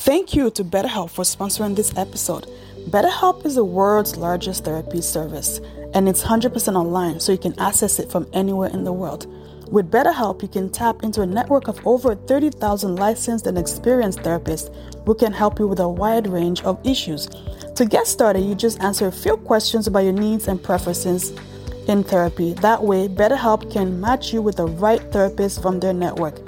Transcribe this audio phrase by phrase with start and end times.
[0.00, 2.46] Thank you to BetterHelp for sponsoring this episode.
[2.88, 5.60] BetterHelp is the world's largest therapy service,
[5.92, 9.26] and it's 100% online, so you can access it from anywhere in the world.
[9.70, 14.74] With BetterHelp, you can tap into a network of over 30,000 licensed and experienced therapists
[15.04, 17.28] who can help you with a wide range of issues.
[17.76, 21.38] To get started, you just answer a few questions about your needs and preferences
[21.88, 22.54] in therapy.
[22.54, 26.40] That way, BetterHelp can match you with the right therapist from their network.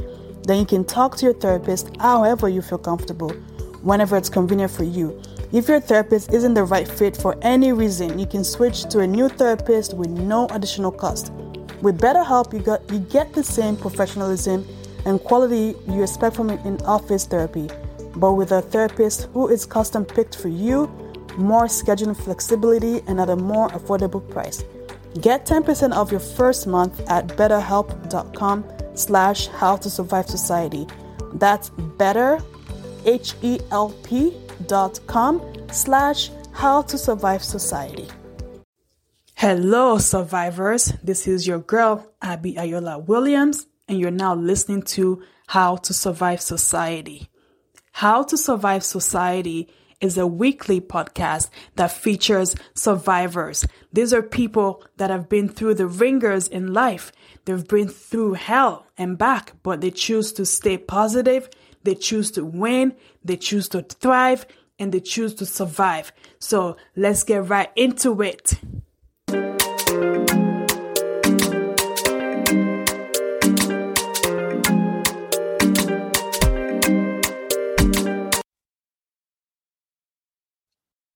[0.45, 3.31] Then you can talk to your therapist however you feel comfortable,
[3.83, 5.21] whenever it's convenient for you.
[5.53, 9.07] If your therapist isn't the right fit for any reason, you can switch to a
[9.07, 11.33] new therapist with no additional cost.
[11.83, 14.67] With BetterHelp, you, got, you get the same professionalism
[15.05, 17.69] and quality you expect from in office therapy,
[18.17, 20.87] but with a therapist who is custom picked for you,
[21.37, 24.65] more scheduling flexibility, and at a more affordable price.
[25.21, 30.87] Get 10% off your first month at betterhelp.com slash how to survive society.
[31.35, 32.41] That's better,
[33.05, 38.09] H-E-L-P dot com slash how to survive society.
[39.35, 40.93] Hello, survivors.
[41.03, 46.41] This is your girl, Abby Ayola Williams, and you're now listening to How to Survive
[46.41, 47.29] Society.
[47.93, 49.69] How to Survive Society
[50.03, 53.67] is a weekly podcast that features survivors.
[53.93, 57.13] These are people that have been through the ringers in life.
[57.47, 61.49] They've been through hell and back, but they choose to stay positive.
[61.85, 62.95] They choose to win.
[63.25, 64.45] They choose to thrive
[64.79, 66.13] and they choose to survive.
[66.39, 68.55] So let's get right into it.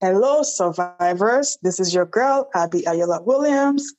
[0.09, 1.57] Hello, survivors.
[1.61, 3.93] This is your girl, Abby Ayola Williams.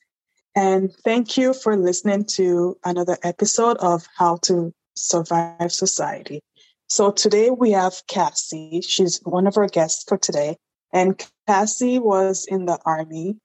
[0.55, 6.41] And thank you for listening to another episode of How to Survive Society.
[6.87, 8.81] So today we have Cassie.
[8.81, 10.57] She's one of our guests for today.
[10.91, 13.37] And Cassie was in the army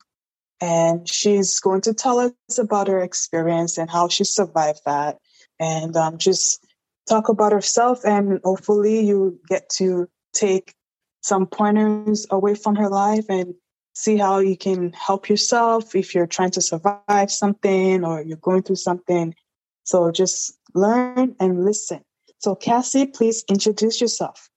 [0.59, 5.19] and she's going to tell us about her experience and how she survived that
[5.61, 6.65] and um, just
[7.07, 10.75] talk about herself and hopefully you get to take
[11.25, 13.55] some pointers away from her life and
[13.95, 18.63] see how you can help yourself if you're trying to survive something or you're going
[18.63, 19.35] through something.
[19.85, 22.03] So just learn and listen.
[22.39, 24.51] So, Cassie, please introduce yourself.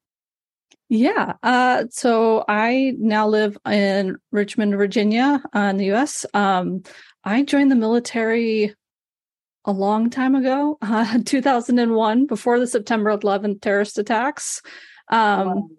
[0.89, 1.33] Yeah.
[1.41, 6.25] Uh, so I now live in Richmond, Virginia, uh, in the US.
[6.33, 6.83] Um,
[7.23, 8.75] I joined the military
[9.63, 14.61] a long time ago, uh, 2001, before the September 11th terrorist attacks.
[15.09, 15.69] Um, wow.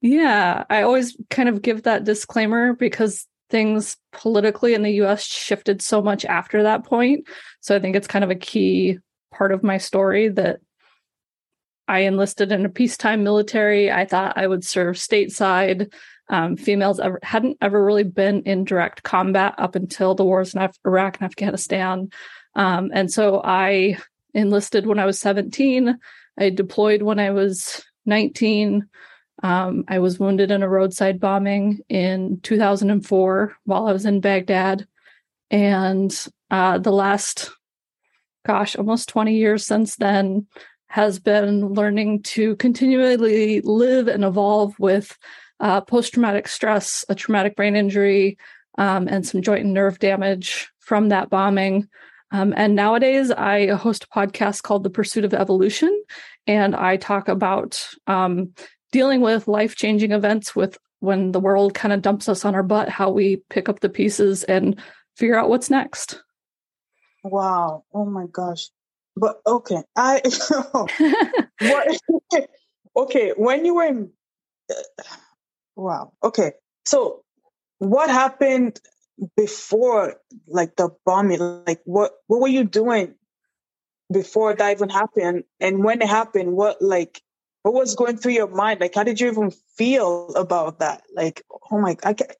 [0.00, 5.80] Yeah, I always kind of give that disclaimer because things politically in the US shifted
[5.80, 7.26] so much after that point.
[7.60, 8.98] So I think it's kind of a key
[9.32, 10.60] part of my story that
[11.88, 13.92] I enlisted in a peacetime military.
[13.92, 15.92] I thought I would serve stateside.
[16.28, 20.60] Um, females ever, hadn't ever really been in direct combat up until the wars in
[20.60, 22.08] Af- Iraq and Afghanistan.
[22.56, 23.98] Um, and so I
[24.34, 25.96] enlisted when I was 17.
[26.38, 28.88] I deployed when I was 19.
[29.42, 34.86] Um, I was wounded in a roadside bombing in 2004 while I was in Baghdad.
[35.50, 37.50] And uh, the last,
[38.46, 40.46] gosh, almost 20 years since then
[40.88, 45.16] has been learning to continually live and evolve with
[45.60, 48.38] uh, post traumatic stress, a traumatic brain injury,
[48.78, 51.88] um, and some joint and nerve damage from that bombing.
[52.30, 56.02] Um, and nowadays, I host a podcast called The Pursuit of Evolution,
[56.46, 58.52] and I talk about um,
[58.96, 62.62] dealing with life changing events with when the world kind of dumps us on our
[62.62, 64.80] butt, how we pick up the pieces and
[65.18, 66.22] figure out what's next.
[67.22, 67.84] Wow.
[67.92, 68.70] Oh my gosh.
[69.14, 69.82] But okay.
[69.94, 70.22] I,
[71.60, 71.98] what,
[72.96, 73.34] okay.
[73.36, 74.12] When you were in,
[74.70, 75.02] uh,
[75.76, 76.14] wow.
[76.22, 76.52] Okay.
[76.86, 77.22] So
[77.76, 78.80] what happened
[79.36, 80.14] before
[80.46, 81.64] like the bombing?
[81.66, 83.14] Like what, what were you doing
[84.10, 85.44] before that even happened?
[85.60, 87.20] And when it happened, what like,
[87.72, 88.80] what was going through your mind?
[88.80, 91.02] Like, how did you even feel about that?
[91.14, 92.32] Like, oh my, I can't,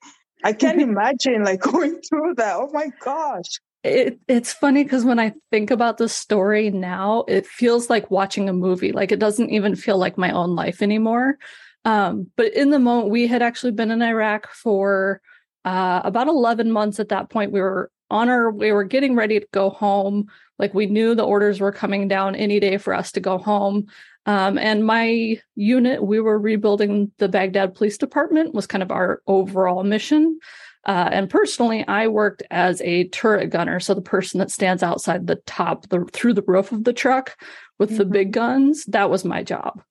[0.43, 2.55] I can't imagine like going through that.
[2.55, 3.59] Oh my gosh.
[3.83, 8.49] It, it's funny because when I think about the story now, it feels like watching
[8.49, 8.91] a movie.
[8.91, 11.37] Like it doesn't even feel like my own life anymore.
[11.85, 15.21] Um, but in the moment, we had actually been in Iraq for
[15.63, 17.51] uh, about 11 months at that point.
[17.51, 20.27] We were on our, we were getting ready to go home.
[20.59, 23.87] Like we knew the orders were coming down any day for us to go home.
[24.25, 29.21] Um, and my unit, we were rebuilding the Baghdad Police Department, was kind of our
[29.27, 30.39] overall mission.
[30.85, 35.27] Uh, and personally, I worked as a turret gunner, so the person that stands outside
[35.27, 37.37] the top, the through the roof of the truck
[37.77, 37.97] with mm-hmm.
[37.99, 38.85] the big guns.
[38.85, 39.81] That was my job.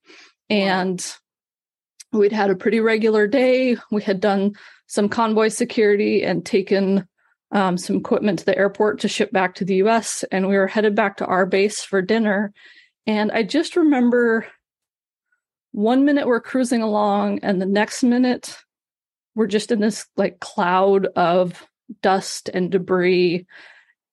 [0.48, 1.04] And
[2.12, 3.76] we'd had a pretty regular day.
[3.90, 4.54] We had done
[4.86, 7.06] some convoy security and taken
[7.52, 10.24] um, some equipment to the airport to ship back to the US.
[10.30, 12.52] And we were headed back to our base for dinner.
[13.06, 14.46] And I just remember
[15.72, 18.56] one minute we're cruising along, and the next minute
[19.34, 21.64] we're just in this like cloud of
[22.02, 23.46] dust and debris.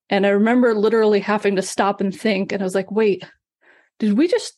[0.09, 2.51] And I remember literally having to stop and think.
[2.51, 3.23] And I was like, wait,
[3.99, 4.53] did we just,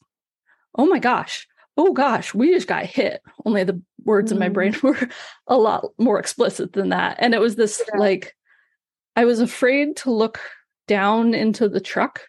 [0.76, 3.22] oh my gosh, oh gosh, we just got hit.
[3.46, 4.42] Only the words mm-hmm.
[4.42, 4.84] in my brain mm.
[5.02, 5.10] were
[5.48, 7.18] a lot more explicit than that.
[7.20, 8.00] And it was this yeah.
[8.00, 8.36] like,
[9.16, 10.40] I was afraid to look
[10.88, 12.22] down into the truck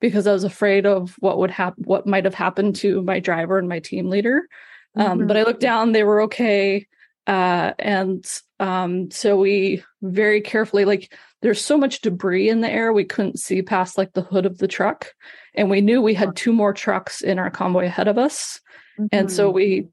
[0.00, 3.58] because I was afraid of what would happen, what might have happened to my driver
[3.58, 4.48] and my team leader.
[4.96, 5.26] Um, mm-hmm.
[5.28, 6.86] But I looked down; they were okay,
[7.26, 8.26] uh, and
[8.58, 13.38] um, so we very carefully, like, there's so much debris in the air, we couldn't
[13.38, 15.06] see past like the hood of the truck,
[15.54, 18.60] and we knew we had two more trucks in our convoy ahead of us,
[18.98, 19.06] mm-hmm.
[19.12, 19.88] and so we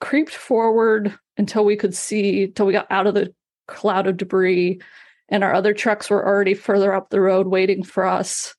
[0.00, 3.32] creeped forward until we could see, till we got out of the
[3.68, 4.80] cloud of debris
[5.28, 8.54] and our other trucks were already further up the road waiting for us.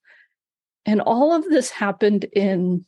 [0.85, 2.85] And all of this happened in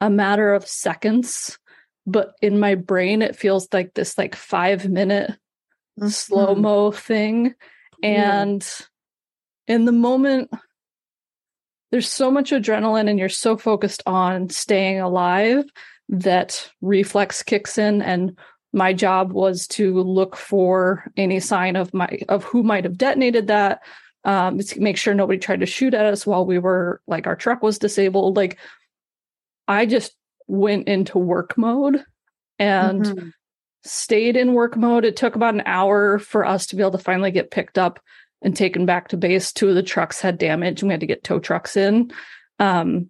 [0.00, 1.58] a matter of seconds,
[2.06, 6.08] but in my brain it feels like this like 5 minute mm-hmm.
[6.08, 7.54] slow-mo thing
[8.02, 8.62] and
[9.68, 9.74] yeah.
[9.74, 10.50] in the moment
[11.90, 15.64] there's so much adrenaline and you're so focused on staying alive
[16.08, 18.38] that reflex kicks in and
[18.72, 23.48] my job was to look for any sign of my of who might have detonated
[23.48, 23.82] that
[24.24, 27.62] um make sure nobody tried to shoot at us while we were like our truck
[27.62, 28.36] was disabled.
[28.36, 28.58] Like
[29.66, 30.14] i just
[30.46, 32.04] went into work mode
[32.58, 33.28] and mm-hmm.
[33.84, 35.04] stayed in work mode.
[35.04, 38.00] It took about an hour for us to be able to finally get picked up
[38.42, 39.52] and taken back to base.
[39.52, 42.12] Two of the trucks had damage and we had to get tow trucks in.
[42.58, 43.08] Um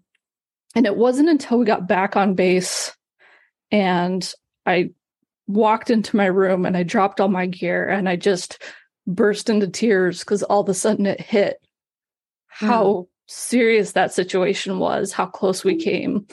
[0.74, 2.96] and it wasn't until we got back on base
[3.72, 4.32] and
[4.64, 4.90] I
[5.50, 8.62] walked into my room and I dropped all my gear and I just
[9.06, 11.60] burst into tears because all of a sudden it hit
[12.46, 13.06] how mm.
[13.26, 16.26] serious that situation was, how close we came.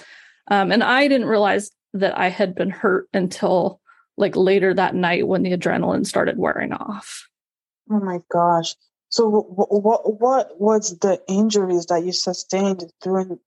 [0.49, 3.81] Um, and I didn't realize that I had been hurt until
[4.17, 7.27] like later that night when the adrenaline started wearing off.
[7.89, 8.75] Oh my gosh.
[9.09, 13.39] So what what what was the injuries that you sustained during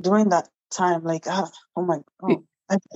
[0.00, 1.02] during that time?
[1.02, 2.44] Like, ah, oh my oh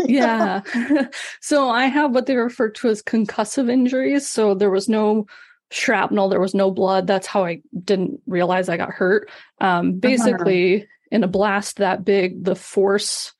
[0.04, 0.62] yeah.
[1.40, 4.28] so I have what they refer to as concussive injuries.
[4.28, 5.26] So there was no
[5.70, 7.06] shrapnel, there was no blood.
[7.06, 9.30] That's how I didn't realize I got hurt.
[9.60, 9.96] Um, uh-huh.
[9.98, 10.86] basically, uh-huh.
[11.10, 13.32] in a blast that big, the force,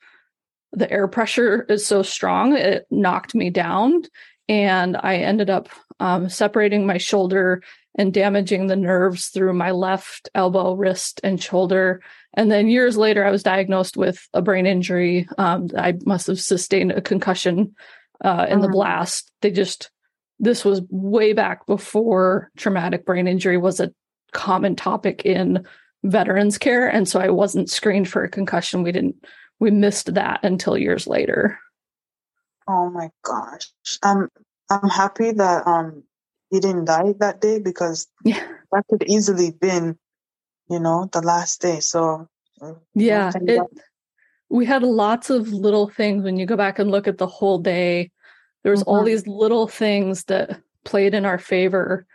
[0.73, 4.03] the air pressure is so strong, it knocked me down.
[4.49, 5.69] And I ended up
[6.01, 7.63] um, separating my shoulder
[7.97, 12.03] and damaging the nerves through my left elbow, wrist, and shoulder.
[12.35, 15.29] And then years later, I was diagnosed with a brain injury.
[15.37, 17.75] Um, I must have sustained a concussion
[18.25, 18.73] uh, in the uh-huh.
[18.73, 19.31] blast.
[19.43, 19.91] They just,
[20.39, 23.93] this was way back before traumatic brain injury was a
[24.33, 25.67] common topic in
[26.03, 26.89] veterans care.
[26.89, 28.83] And so I wasn't screened for a concussion.
[28.83, 29.17] We didn't,
[29.61, 31.59] we missed that until years later.
[32.67, 33.71] Oh my gosh.
[34.03, 34.29] I'm,
[34.71, 36.05] I'm happy that, um,
[36.53, 38.47] you didn't die that day because yeah.
[38.71, 39.99] that could easily been
[40.73, 41.81] you know, the last day.
[41.81, 42.29] So
[42.95, 43.61] yeah, it,
[44.49, 47.59] we had lots of little things when you go back and look at the whole
[47.59, 48.11] day.
[48.63, 48.91] There was mm-hmm.
[48.91, 52.07] all these little things that played in our favor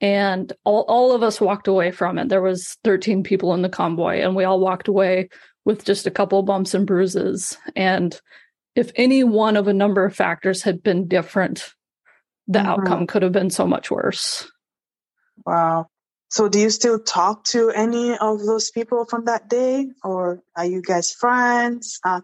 [0.00, 3.68] and all, all of us walked away from it there was 13 people in the
[3.68, 5.26] convoy and we all walked away
[5.64, 8.20] with just a couple bumps and bruises and
[8.74, 11.72] if any one of a number of factors had been different
[12.48, 12.68] the mm-hmm.
[12.68, 14.50] outcome could have been so much worse
[15.44, 15.86] wow
[16.28, 20.64] so do you still talk to any of those people from that day or are
[20.64, 22.00] you guys friends?
[22.04, 22.20] Uh,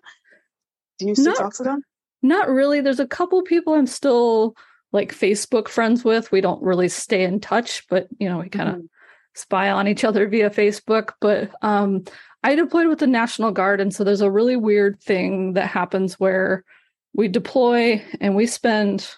[0.99, 1.83] do you still not, talk to them?
[2.23, 2.81] Not really.
[2.81, 4.57] There's a couple people I'm still
[4.93, 6.33] like Facebook friends with.
[6.33, 8.87] We don't really stay in touch, but you know, we kind of mm-hmm.
[9.35, 11.13] spy on each other via Facebook.
[11.21, 12.05] But um,
[12.43, 16.19] I deployed with the National Guard, and so there's a really weird thing that happens
[16.19, 16.65] where
[17.15, 19.15] we deploy and we spend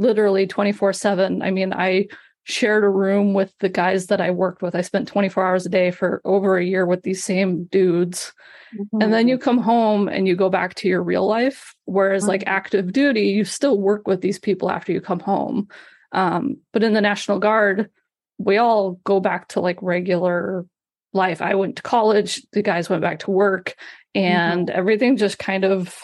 [0.00, 1.42] literally 24 7.
[1.42, 2.08] I mean, I
[2.44, 4.74] shared a room with the guys that I worked with.
[4.74, 8.32] I spent 24 hours a day for over a year with these same dudes.
[8.74, 9.02] Mm-hmm.
[9.02, 9.44] And then you mm-hmm.
[9.44, 11.74] come home and you go back to your real life.
[11.84, 12.30] Whereas, mm-hmm.
[12.30, 15.68] like active duty, you still work with these people after you come home.
[16.12, 17.90] Um, but in the National Guard,
[18.38, 20.66] we all go back to like regular
[21.12, 21.42] life.
[21.42, 23.74] I went to college, the guys went back to work,
[24.14, 24.78] and mm-hmm.
[24.78, 25.94] everything just kind of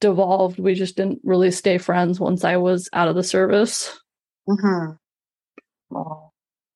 [0.00, 0.58] devolved.
[0.58, 3.98] We just didn't really stay friends once I was out of the service.
[4.48, 4.92] Mm-hmm.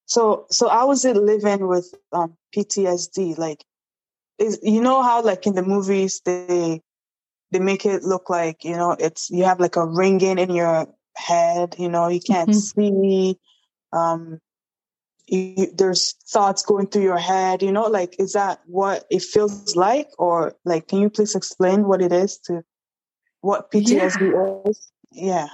[0.06, 3.38] So, so how was it living with um, PTSD?
[3.38, 3.64] Like,
[4.38, 6.80] is you know how like in the movies they
[7.52, 10.86] they make it look like you know it's you have like a ringing in your
[11.16, 11.76] head.
[11.78, 12.90] You know, you can't mm-hmm.
[12.92, 13.38] see.
[13.92, 14.40] Um,
[15.26, 17.62] you, there's thoughts going through your head.
[17.62, 21.86] You know, like is that what it feels like, or like can you please explain
[21.86, 22.62] what it is to
[23.44, 24.70] what PTSD yeah.
[24.70, 24.90] is?
[25.12, 25.48] Yeah.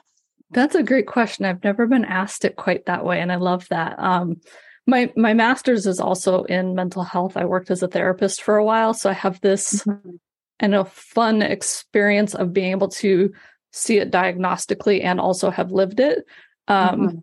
[0.53, 1.45] That's a great question.
[1.45, 3.99] I've never been asked it quite that way, and I love that.
[3.99, 4.41] Um,
[4.87, 7.37] my my master's is also in mental health.
[7.37, 10.17] I worked as a therapist for a while, so I have this mm-hmm.
[10.59, 13.33] and a fun experience of being able to
[13.73, 16.25] see it diagnostically and also have lived it.
[16.67, 17.19] Um, mm-hmm.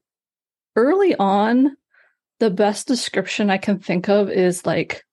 [0.75, 1.75] Early on,
[2.39, 5.03] the best description I can think of is like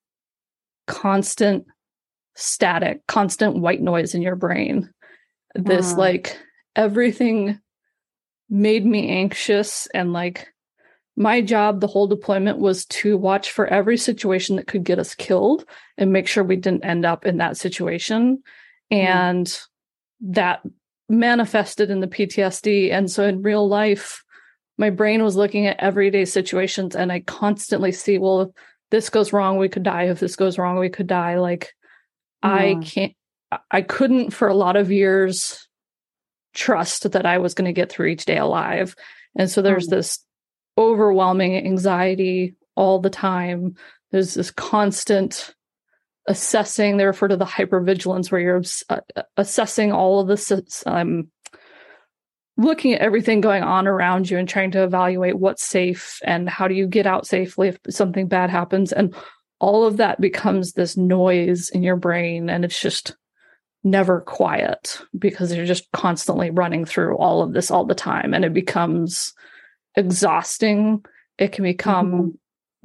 [0.87, 1.67] constant
[2.37, 4.93] static, constant white noise in your brain.
[5.55, 5.99] This mm.
[5.99, 6.39] like
[6.77, 7.61] everything
[8.51, 10.49] made me anxious and like
[11.17, 15.15] my job the whole deployment was to watch for every situation that could get us
[15.15, 15.65] killed
[15.97, 18.43] and make sure we didn't end up in that situation
[18.93, 18.97] mm.
[18.97, 19.61] and
[20.21, 20.63] that
[21.09, 24.25] manifested in the PTSD and so in real life
[24.77, 28.49] my brain was looking at everyday situations and I constantly see well if
[28.91, 31.75] this goes wrong we could die if this goes wrong we could die like
[32.45, 32.51] mm.
[32.51, 33.15] I can't
[33.71, 35.67] I couldn't for a lot of years
[36.55, 38.95] trust that I was going to get through each day alive.
[39.37, 39.97] And so there's mm-hmm.
[39.97, 40.25] this
[40.79, 43.77] overwhelming anxiety all the time.
[44.11, 45.55] There's this constant
[46.27, 46.97] assessing.
[46.97, 50.53] They refer to the hypervigilance where you're uh, assessing all of this,
[50.87, 51.29] um,
[52.57, 56.69] looking at everything going on around you and trying to evaluate what's safe and how
[56.69, 58.93] do you get out safely if something bad happens.
[58.93, 59.15] And
[59.59, 62.49] all of that becomes this noise in your brain.
[62.49, 63.17] And it's just
[63.85, 68.45] never quiet because you're just constantly running through all of this all the time and
[68.45, 69.35] it becomes
[69.95, 71.05] exhausting
[71.37, 72.29] it can become mm-hmm.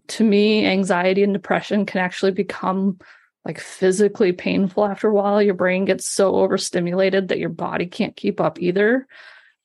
[0.07, 2.99] to me anxiety and depression can actually become
[3.45, 8.17] like physically painful after a while your brain gets so overstimulated that your body can't
[8.17, 9.07] keep up either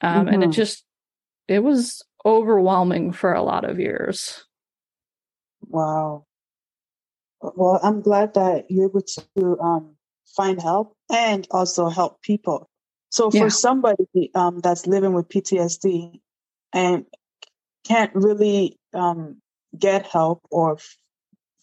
[0.00, 0.34] um, mm-hmm.
[0.34, 0.52] and it mm-hmm.
[0.52, 0.84] just
[1.48, 4.44] it was overwhelming for a lot of years
[5.62, 6.24] wow
[7.42, 9.93] well i'm glad that you're able to um,
[10.36, 12.68] find help and also help people.
[13.10, 13.48] So for yeah.
[13.48, 16.20] somebody um, that's living with PTSD
[16.72, 17.04] and
[17.84, 19.40] can't really um,
[19.78, 20.96] get help or f-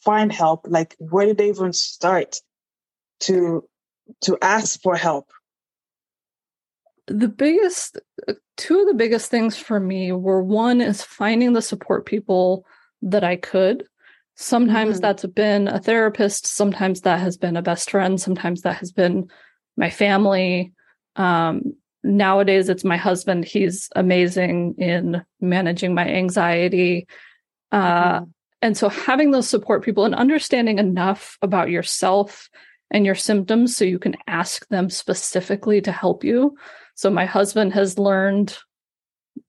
[0.04, 2.38] find help, like where do they even start
[3.22, 3.68] to
[4.22, 5.30] to ask for help?
[7.08, 8.00] The biggest,
[8.56, 12.66] two of the biggest things for me were one is finding the support people
[13.02, 13.86] that I could
[14.42, 15.02] Sometimes mm-hmm.
[15.02, 19.30] that's been a therapist, sometimes that has been a best friend, sometimes that has been
[19.78, 20.74] my family.
[21.16, 23.46] Um, nowadays, it's my husband.
[23.46, 27.08] He's amazing in managing my anxiety.
[27.72, 28.24] Uh, mm-hmm.
[28.64, 32.50] And so, having those support people and understanding enough about yourself
[32.90, 36.58] and your symptoms so you can ask them specifically to help you.
[36.96, 38.58] So, my husband has learned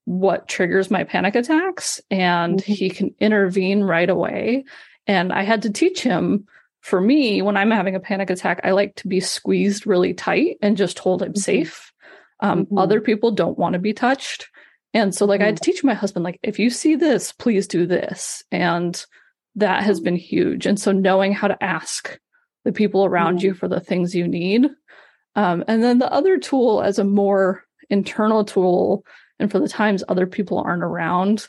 [0.05, 2.73] what triggers my panic attacks and mm-hmm.
[2.73, 4.65] he can intervene right away.
[5.07, 6.47] And I had to teach him
[6.83, 10.59] for me, when I'm having a panic attack, I like to be squeezed really tight
[10.61, 11.39] and just hold him mm-hmm.
[11.39, 11.93] safe.
[12.41, 12.77] Um, mm-hmm.
[12.77, 14.49] Other people don't want to be touched.
[14.93, 15.63] And so, like, I had mm-hmm.
[15.63, 18.43] to teach my husband, like, if you see this, please do this.
[18.51, 19.03] And
[19.55, 20.67] that has been huge.
[20.67, 22.19] And so, knowing how to ask
[22.65, 23.47] the people around mm-hmm.
[23.47, 24.67] you for the things you need.
[25.37, 29.05] Um, and then the other tool, as a more internal tool,
[29.43, 31.49] and for the times other people aren't around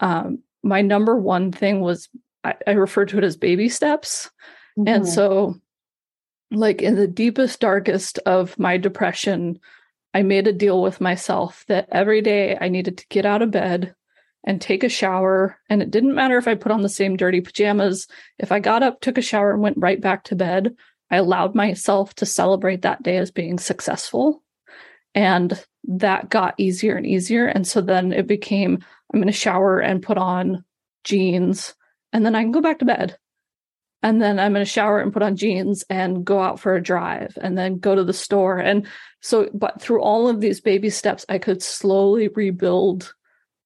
[0.00, 2.08] um, my number one thing was
[2.42, 4.30] I, I refer to it as baby steps.
[4.78, 4.88] Mm-hmm.
[4.88, 5.54] and so
[6.50, 9.60] like in the deepest darkest of my depression
[10.14, 13.52] i made a deal with myself that every day i needed to get out of
[13.52, 13.94] bed
[14.44, 15.58] and take a shower.
[15.70, 18.06] And it didn't matter if i put on the same dirty pajamas.
[18.38, 20.74] If i got up took a shower and went right back to bed
[21.10, 24.42] i allowed myself to celebrate that day as being successful.
[25.14, 27.46] And that got easier and easier.
[27.46, 28.78] And so then it became
[29.12, 30.64] I'm going to shower and put on
[31.04, 31.74] jeans,
[32.12, 33.16] and then I can go back to bed.
[34.02, 36.82] And then I'm going to shower and put on jeans and go out for a
[36.82, 38.58] drive and then go to the store.
[38.58, 38.86] And
[39.22, 43.14] so, but through all of these baby steps, I could slowly rebuild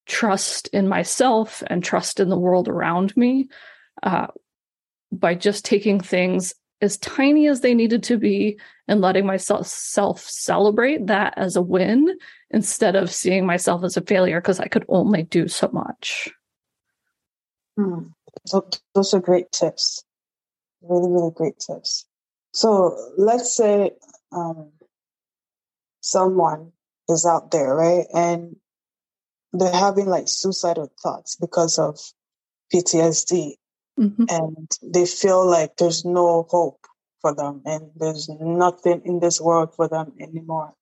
[0.07, 3.49] trust in myself and trust in the world around me
[4.05, 4.29] uh,
[5.11, 10.21] by just taking things as tiny as they needed to be and letting myself self
[10.21, 12.17] celebrate that as a win
[12.51, 16.31] instead of seeing myself as a failure because I could only do so much.
[17.77, 18.09] Hmm.
[18.95, 20.05] Those are great tips.
[20.83, 22.07] Really, really great tips.
[22.53, 23.91] So let's say
[24.33, 24.71] um,
[26.01, 26.73] someone
[27.09, 28.07] is out there, right?
[28.15, 28.57] And
[29.53, 31.99] they're having like suicidal thoughts because of
[32.73, 33.55] PTSD
[33.99, 34.25] mm-hmm.
[34.29, 36.87] and they feel like there's no hope
[37.21, 40.75] for them and there's nothing in this world for them anymore.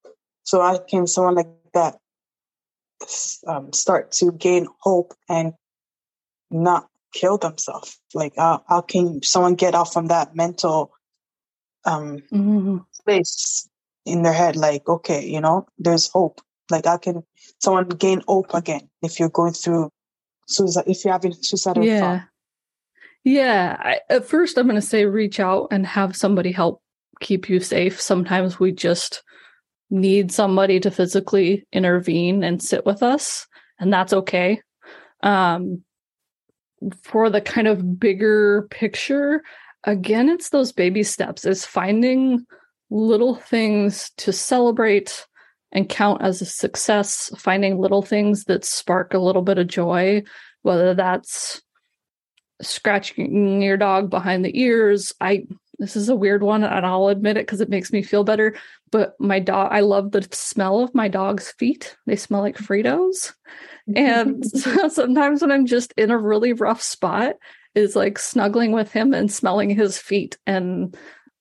[0.44, 1.98] So I can someone like that
[3.46, 5.54] um, start to gain hope and
[6.50, 7.98] not kill themselves?
[8.14, 10.92] Like, how, how can someone get off from that mental
[11.84, 12.78] um, mm-hmm.
[12.92, 13.68] space
[14.04, 14.56] in their head?
[14.56, 16.40] Like, okay, you know, there's hope.
[16.70, 17.22] Like, how can
[17.60, 19.90] someone gain hope again if you're going through
[20.46, 22.00] suicide, if you're having suicidal yeah.
[22.00, 22.28] thought?
[23.26, 23.76] Yeah.
[23.80, 26.80] I, at first, I'm going to say reach out and have somebody help
[27.18, 28.00] keep you safe.
[28.00, 29.24] Sometimes we just
[29.90, 33.48] need somebody to physically intervene and sit with us,
[33.80, 34.60] and that's okay.
[35.24, 35.82] Um,
[37.02, 39.42] for the kind of bigger picture,
[39.82, 42.46] again, it's those baby steps, is finding
[42.90, 45.26] little things to celebrate
[45.72, 50.22] and count as a success, finding little things that spark a little bit of joy,
[50.62, 51.60] whether that's
[52.60, 55.12] scratching your dog behind the ears.
[55.20, 55.46] I
[55.78, 58.56] this is a weird one and I'll admit it because it makes me feel better.
[58.90, 61.96] But my dog, I love the smell of my dog's feet.
[62.06, 63.34] They smell like Fritos.
[63.94, 64.44] And
[64.90, 67.34] sometimes when I'm just in a really rough spot,
[67.76, 70.38] is like snuggling with him and smelling his feet.
[70.46, 70.96] And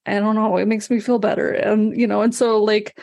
[0.06, 1.50] I don't know, it makes me feel better.
[1.50, 3.00] And, you know, and so like,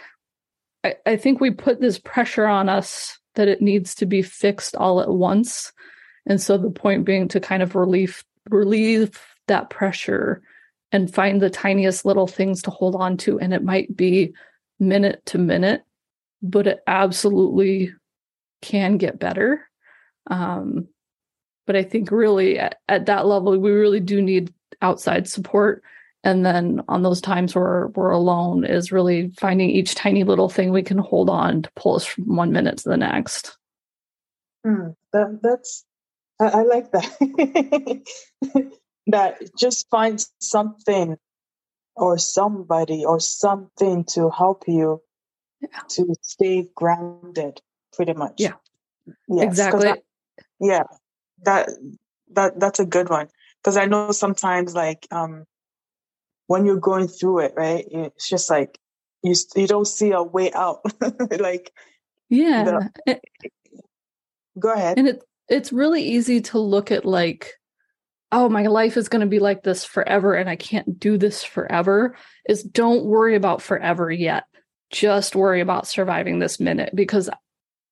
[0.85, 4.76] I, I think we put this pressure on us that it needs to be fixed
[4.76, 5.73] all at once.
[6.26, 10.43] And so the point being to kind of relieve relieve that pressure
[10.91, 13.38] and find the tiniest little things to hold on to.
[13.41, 14.35] And it might be
[14.79, 15.83] minute to minute,
[16.43, 17.95] but it absolutely
[18.61, 19.69] can get better.
[20.29, 20.88] Um,
[21.67, 25.83] but I think really at, at that level, we really do need outside support.
[26.25, 30.71] And then on those times where we're alone, is really finding each tiny little thing
[30.71, 33.57] we can hold on to pull us from one minute to the next.
[34.64, 35.85] Mm, that, that's,
[36.42, 38.02] I, I like that.
[39.06, 41.16] that just find something
[41.94, 45.02] or somebody or something to help you
[45.61, 45.80] yeah.
[45.90, 47.61] to stay grounded
[47.92, 48.34] pretty much.
[48.38, 48.54] Yeah.
[49.28, 49.88] Yes, exactly.
[49.88, 49.96] I,
[50.60, 50.84] yeah
[51.45, 51.71] that
[52.32, 53.28] that that's a good one.
[53.62, 55.45] Because i know sometimes like um
[56.47, 58.78] when you're going through it right it's just like
[59.23, 60.80] you you don't see a way out.
[61.38, 61.73] Like
[62.28, 62.64] yeah.
[62.64, 63.21] The,
[64.58, 64.99] go ahead.
[64.99, 67.54] and it it's really easy to look at like
[68.32, 71.45] oh, my life is going to be like this forever and I can't do this
[71.45, 72.17] forever
[72.49, 74.45] is don't worry about forever yet.
[74.91, 77.28] Just worry about surviving this minute because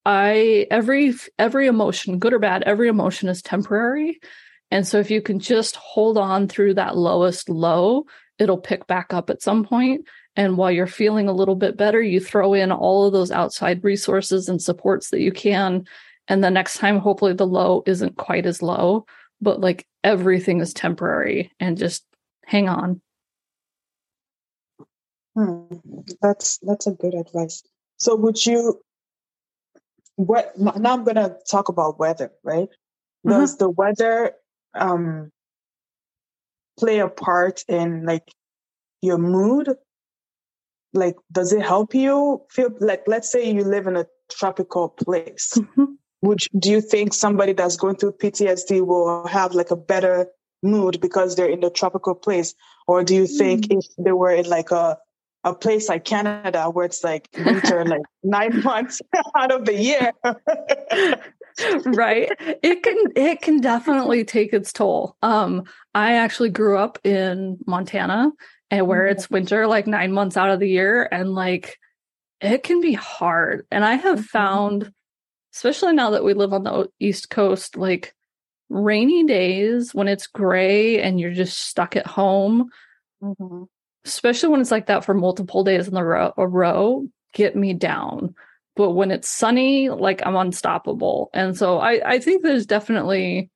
[0.07, 4.19] I every every emotion, good or bad, every emotion is temporary.
[4.71, 8.07] And so if you can just hold on through that lowest low,
[8.39, 10.07] it'll pick back up at some point.
[10.37, 13.85] And while you're feeling a little bit better, you throw in all of those outside
[13.85, 15.85] resources and supports that you can.
[16.31, 19.05] And the next time, hopefully, the low isn't quite as low
[19.41, 22.05] but like everything is temporary and just
[22.45, 23.01] hang on.
[25.35, 25.65] Hmm.
[26.21, 27.63] That's that's a good advice.
[27.99, 28.81] So would you
[30.17, 32.69] what now I'm gonna talk about weather, right?
[33.27, 33.31] Mm-hmm.
[33.31, 34.33] Does the weather
[34.75, 35.31] um
[36.79, 38.33] play a part in like
[39.03, 39.71] your mood?
[40.93, 45.53] Like does it help you feel like let's say you live in a tropical place.
[45.57, 50.27] Mm-hmm would do you think somebody that's going through PTSD will have like a better
[50.63, 52.55] mood because they're in the tropical place,
[52.87, 53.79] or do you think mm.
[53.79, 54.99] if they were in like a
[55.43, 59.01] a place like Canada where it's like winter like nine months
[59.37, 60.13] out of the year?
[61.85, 62.31] right
[62.63, 68.31] it can it can definitely take its toll um i actually grew up in montana
[68.71, 69.17] and where mm-hmm.
[69.17, 71.79] it's winter like 9 months out of the year and like
[72.41, 74.25] it can be hard and i have mm-hmm.
[74.25, 74.93] found
[75.55, 78.15] especially now that we live on the East Coast, like
[78.69, 82.71] rainy days when it's gray and you're just stuck at home,
[83.23, 83.65] mm-hmm.
[84.05, 87.75] especially when it's like that for multiple days in the row, a row, get me
[87.75, 88.35] down.
[88.77, 91.31] But when it's sunny, like I'm unstoppable.
[91.35, 93.51] And so I, I think there's definitely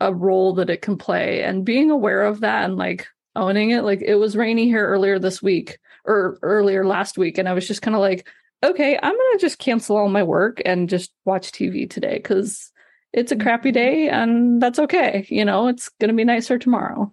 [0.00, 3.06] a role that it can play and being aware of that and like
[3.36, 3.82] owning it.
[3.82, 7.38] Like it was rainy here earlier this week or earlier last week.
[7.38, 8.28] And I was just kind of like,
[8.64, 12.70] okay, I'm going to just cancel all my work and just watch TV today because
[13.12, 13.74] it's a crappy mm-hmm.
[13.74, 15.26] day and that's okay.
[15.28, 17.12] You know, it's going to be nicer tomorrow.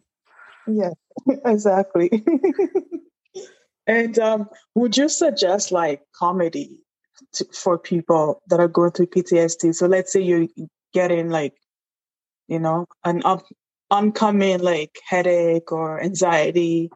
[0.68, 0.92] Yeah,
[1.46, 2.24] exactly.
[3.88, 6.80] and um, would you suggest like comedy
[7.34, 9.76] to, for people that are going through PTSD?
[9.76, 10.48] So let's say you're
[10.94, 11.54] getting like,
[12.48, 13.46] you know, an up,
[13.90, 16.90] oncoming like headache or anxiety.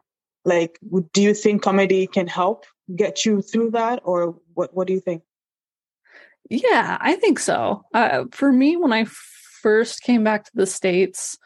[0.44, 0.78] Like,
[1.12, 4.74] do you think comedy can help get you through that, or what?
[4.74, 5.22] What do you think?
[6.48, 7.84] Yeah, I think so.
[7.92, 9.06] Uh, for me, when I
[9.62, 11.38] first came back to the states,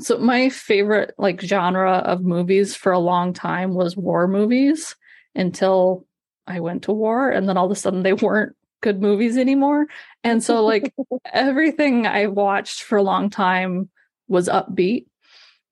[0.00, 4.96] so my favorite like genre of movies for a long time was war movies
[5.34, 6.06] until
[6.46, 9.86] I went to war and then all of a sudden they weren't good movies anymore.
[10.24, 10.94] And so like
[11.32, 13.90] everything I watched for a long time
[14.28, 15.06] was upbeat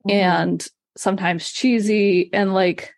[0.07, 0.11] mm-hmm.
[0.11, 2.95] and sometimes cheesy and like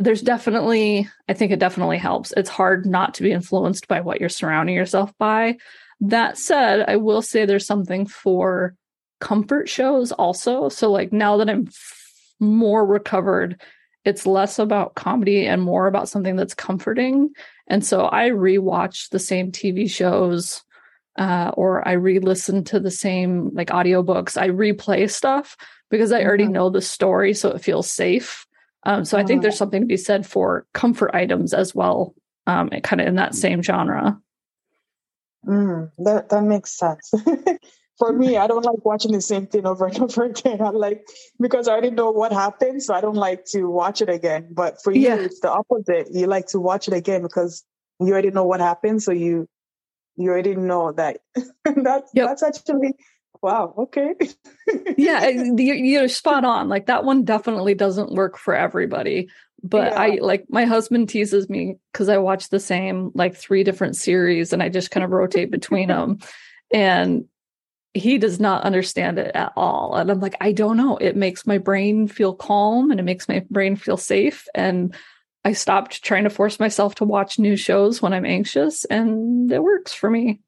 [0.00, 2.32] there's definitely I think it definitely helps.
[2.36, 5.58] It's hard not to be influenced by what you're surrounding yourself by.
[6.00, 8.74] That said, I will say there's something for
[9.20, 10.68] comfort shows also.
[10.70, 13.60] So like now that I'm f- more recovered,
[14.04, 17.30] it's less about comedy and more about something that's comforting.
[17.66, 20.64] And so I rewatch the same TV shows
[21.18, 24.40] uh, or I re-listen to the same like audiobooks.
[24.40, 25.56] I replay stuff
[25.90, 26.54] because I already mm-hmm.
[26.54, 28.46] know the story, so it feels safe.
[28.84, 29.58] Um, so I think there's mm-hmm.
[29.58, 32.14] something to be said for comfort items as well,
[32.46, 34.18] um, kind of in that same genre.
[35.46, 37.12] Mm, that that makes sense.
[37.98, 40.60] for me, I don't like watching the same thing over and over again.
[40.60, 41.06] I like
[41.38, 44.48] because I already know what happened, so I don't like to watch it again.
[44.50, 46.08] But for you, it's the opposite.
[46.10, 47.62] You like to watch it again because
[48.00, 49.46] you already know what happened, so you
[50.16, 51.18] you already know that.
[51.64, 52.26] that's yep.
[52.26, 52.94] that's actually
[53.42, 53.74] wow.
[53.76, 54.14] Okay.
[54.96, 56.68] yeah, you're spot on.
[56.68, 59.28] Like that one definitely doesn't work for everybody.
[59.62, 60.00] But yeah.
[60.00, 64.52] I like my husband teases me because I watch the same like three different series
[64.52, 66.18] and I just kind of rotate between them.
[66.72, 67.26] And
[67.92, 69.96] he does not understand it at all.
[69.96, 70.96] And I'm like, I don't know.
[70.96, 74.46] It makes my brain feel calm and it makes my brain feel safe.
[74.54, 74.94] And
[75.44, 79.62] I stopped trying to force myself to watch new shows when I'm anxious, and it
[79.62, 80.40] works for me.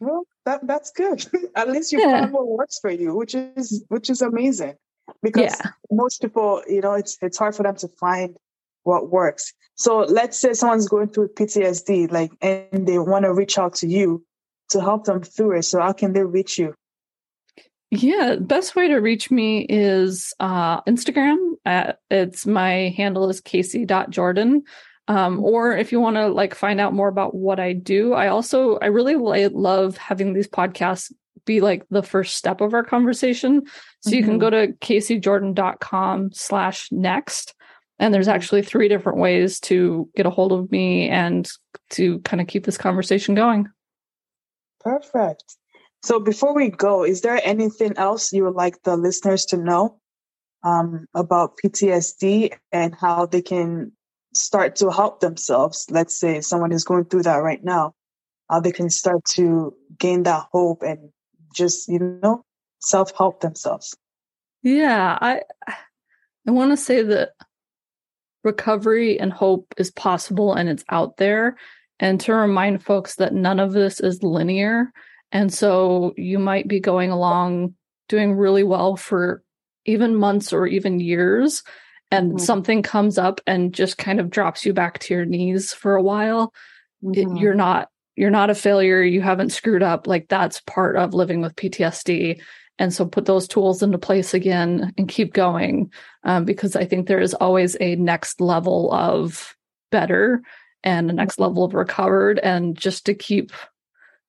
[0.00, 1.24] Well, that that's good.
[1.54, 2.22] At least you yeah.
[2.22, 4.74] find what works for you, which is which is amazing.
[5.22, 5.70] Because yeah.
[5.90, 8.36] most people, you know, it's it's hard for them to find
[8.82, 9.52] what works.
[9.74, 13.86] So let's say someone's going through PTSD, like, and they want to reach out to
[13.86, 14.24] you
[14.70, 15.62] to help them through it.
[15.64, 16.74] So how can they reach you?
[17.90, 21.54] Yeah, best way to reach me is uh, Instagram.
[21.64, 24.62] At, it's my handle is Casey.Jourdan.
[25.10, 28.28] Um, or if you want to like find out more about what I do, I
[28.28, 29.16] also I really
[29.48, 31.12] love having these podcasts
[31.44, 33.62] be like the first step of our conversation.
[34.02, 34.16] So mm-hmm.
[34.16, 34.40] you can mm-hmm.
[34.40, 37.54] go to caseyjourdan.com slash next.
[37.98, 38.36] And there's mm-hmm.
[38.36, 41.50] actually three different ways to get a hold of me and
[41.90, 43.66] to kind of keep this conversation going.
[44.78, 45.56] Perfect.
[46.04, 49.98] So before we go, is there anything else you would like the listeners to know
[50.62, 53.90] um, about PTSD and how they can
[54.34, 55.86] start to help themselves?
[55.90, 57.94] Let's say someone is going through that right now,
[58.48, 61.10] how they can start to gain that hope and
[61.54, 62.44] just, you know,
[62.80, 63.96] self help themselves.
[64.62, 65.42] Yeah, I
[66.46, 67.30] I want to say that
[68.42, 71.56] recovery and hope is possible and it's out there
[71.98, 74.90] and to remind folks that none of this is linear.
[75.32, 77.74] And so you might be going along
[78.08, 79.42] doing really well for
[79.84, 81.62] even months or even years,
[82.10, 82.38] and mm-hmm.
[82.38, 86.02] something comes up and just kind of drops you back to your knees for a
[86.02, 86.52] while.
[87.04, 87.36] Mm-hmm.
[87.36, 91.14] It, you're not you're not a failure you haven't screwed up like that's part of
[91.14, 92.38] living with ptsd
[92.78, 95.90] and so put those tools into place again and keep going
[96.24, 99.56] um, because i think there is always a next level of
[99.90, 100.42] better
[100.82, 103.52] and the next level of recovered and just to keep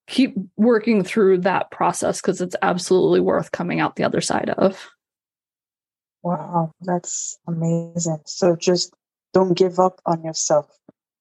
[0.07, 4.89] keep working through that process because it's absolutely worth coming out the other side of
[6.23, 8.21] wow that's amazing.
[8.25, 8.93] So just
[9.33, 10.67] don't give up on yourself.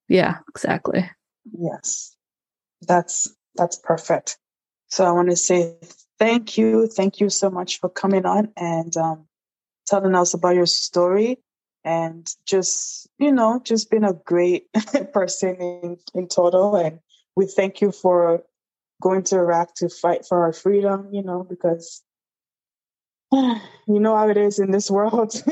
[0.09, 1.09] Yeah exactly.
[1.53, 2.17] Yes.
[2.83, 4.39] That's that's perfect.
[4.89, 5.77] So i want to say
[6.19, 9.27] thank you thank you so much for coming on and um,
[9.87, 11.39] telling us about your story
[11.85, 14.67] and just you know just being a great
[15.13, 16.77] person in, in total.
[16.77, 17.01] And
[17.37, 18.43] we thank you for
[19.01, 22.03] going to iraq to fight for our freedom you know because
[23.33, 25.35] you know how it is in this world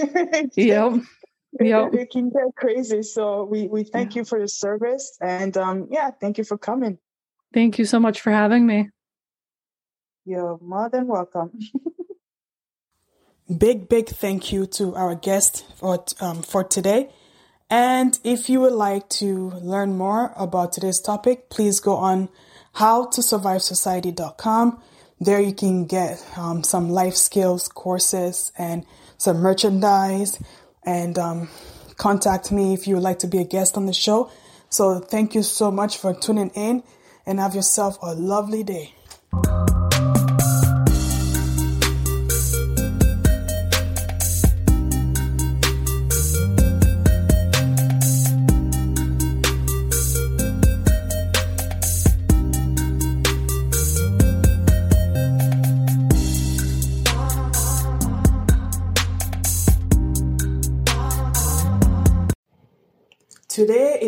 [0.57, 0.93] yep
[1.61, 4.21] yep it, can get crazy so we we thank yeah.
[4.21, 6.99] you for your service and um yeah thank you for coming
[7.55, 8.89] thank you so much for having me
[10.25, 11.51] you're more than welcome
[13.57, 17.09] Big, big thank you to our guest for, um, for today.
[17.71, 22.29] And if you would like to learn more about today's topic, please go on
[22.77, 24.83] howtosurvivesociety.com.
[25.21, 30.39] There you can get um, some life skills courses and some merchandise
[30.85, 31.49] and um,
[31.97, 34.31] contact me if you would like to be a guest on the show.
[34.71, 36.83] So thank you so much for tuning in
[37.27, 38.95] and have yourself a lovely day.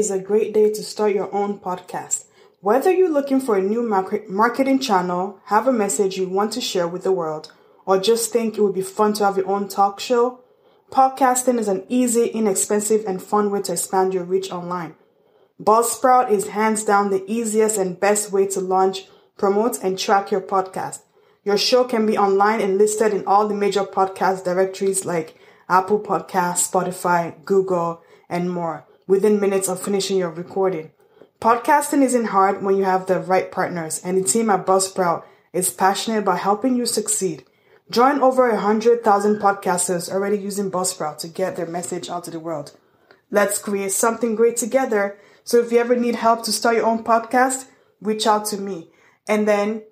[0.01, 2.25] Is a great day to start your own podcast.
[2.61, 6.89] Whether you're looking for a new marketing channel, have a message you want to share
[6.89, 7.53] with the world,
[7.85, 10.41] or just think it would be fun to have your own talk show,
[10.91, 14.95] podcasting is an easy, inexpensive, and fun way to expand your reach online.
[15.63, 20.41] Buzzsprout is hands down the easiest and best way to launch, promote, and track your
[20.41, 21.01] podcast.
[21.45, 25.37] Your show can be online and listed in all the major podcast directories like
[25.69, 30.93] Apple Podcasts, Spotify, Google, and more within minutes of finishing your recording.
[31.41, 35.69] Podcasting isn't hard when you have the right partners, and the team at Buzzsprout is
[35.69, 37.45] passionate about helping you succeed.
[37.91, 42.77] Join over 100,000 podcasters already using Buzzsprout to get their message out to the world.
[43.33, 45.19] Let's create something great together.
[45.43, 47.67] So if you ever need help to start your own podcast,
[48.01, 48.91] reach out to me.
[49.27, 49.83] And then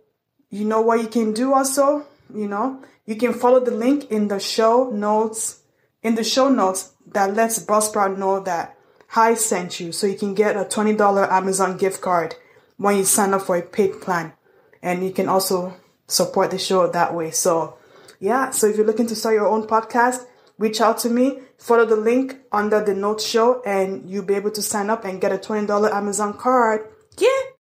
[0.48, 2.06] you know what you can do also?
[2.32, 5.62] You know, you can follow the link in the show notes,
[6.04, 8.77] in the show notes that lets Buzzsprout know that
[9.12, 12.34] Hi sent you so you can get a $20 Amazon gift card
[12.76, 14.34] when you sign up for a paid plan.
[14.82, 15.74] And you can also
[16.06, 17.30] support the show that way.
[17.30, 17.78] So
[18.20, 20.26] yeah, so if you're looking to start your own podcast,
[20.58, 24.50] reach out to me, follow the link under the notes show, and you'll be able
[24.50, 26.86] to sign up and get a $20 Amazon card.
[27.16, 27.48] Yeah.